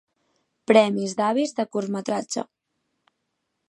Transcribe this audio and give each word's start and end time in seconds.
Premi 0.71 1.05
Davis 1.21 1.55
de 1.61 1.67
curtmetratge. 1.77 2.49